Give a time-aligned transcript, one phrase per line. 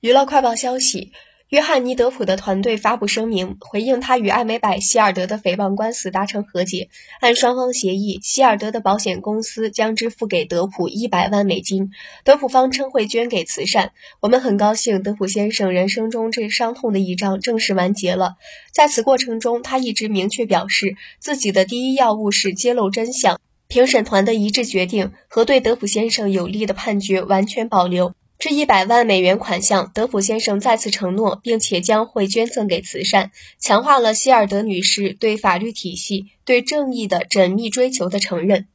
[0.00, 1.10] 娱乐快报消息：
[1.48, 6.88] 约翰尼·德普的团队发布声明，回应他与艾美柏·希尔德的诽谤官司达成和解。
[7.18, 11.90] 按双方协议，希尔德的保险公司将支付给德普一百万美金，
[12.22, 13.90] 德普方称会捐给慈善。
[14.20, 18.36] 我们很高兴，德普先生人生中最伤痛的一章正式完结了。
[18.70, 23.40] 在此过程中，他一直明确表示，自己的第一要务是揭露真相。
[23.66, 28.14] 评审团的一致决定和对德普先生有利的判决完全保留。
[28.38, 38.68] 这一百万美元款项，德普先生再次承诺，并且将会捐赠给慈善，强化了希尔德女士对法律体系、对正义的缜密追求的承认。